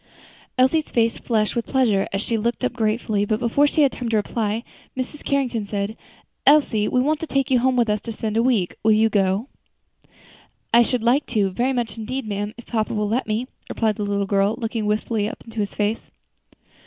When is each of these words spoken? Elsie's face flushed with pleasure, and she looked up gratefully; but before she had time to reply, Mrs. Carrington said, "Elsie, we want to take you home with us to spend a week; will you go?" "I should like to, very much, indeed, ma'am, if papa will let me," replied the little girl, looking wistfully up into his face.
Elsie's 0.57 0.89
face 0.89 1.19
flushed 1.19 1.55
with 1.55 1.67
pleasure, 1.67 2.07
and 2.11 2.19
she 2.19 2.35
looked 2.35 2.63
up 2.65 2.73
gratefully; 2.73 3.23
but 3.23 3.39
before 3.39 3.67
she 3.67 3.83
had 3.83 3.91
time 3.91 4.09
to 4.09 4.17
reply, 4.17 4.63
Mrs. 4.97 5.23
Carrington 5.23 5.67
said, 5.67 5.95
"Elsie, 6.43 6.87
we 6.87 6.99
want 6.99 7.19
to 7.19 7.27
take 7.27 7.51
you 7.51 7.59
home 7.59 7.75
with 7.75 7.87
us 7.87 8.01
to 8.01 8.11
spend 8.11 8.35
a 8.35 8.41
week; 8.41 8.73
will 8.81 8.93
you 8.93 9.09
go?" 9.09 9.47
"I 10.73 10.81
should 10.81 11.03
like 11.03 11.27
to, 11.27 11.51
very 11.51 11.71
much, 11.71 11.99
indeed, 11.99 12.25
ma'am, 12.25 12.55
if 12.57 12.65
papa 12.65 12.95
will 12.95 13.07
let 13.09 13.27
me," 13.27 13.45
replied 13.69 13.97
the 13.97 14.03
little 14.03 14.25
girl, 14.25 14.55
looking 14.57 14.87
wistfully 14.87 15.29
up 15.29 15.43
into 15.45 15.59
his 15.59 15.75
face. 15.75 16.09